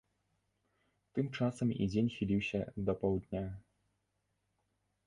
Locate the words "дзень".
1.91-2.09